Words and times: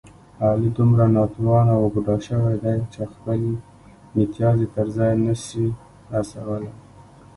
علي 0.45 0.69
دومره 0.77 1.05
ناتوانه 1.15 1.73
و 1.77 1.85
بوډا 1.93 2.15
شوی 2.27 2.55
دی، 2.63 2.77
چې 2.93 3.01
خپل 3.13 3.39
متیازې 4.15 4.67
تر 4.75 4.87
ځایه 4.95 5.15
نشي 5.25 5.67
رسولی. 6.13 6.71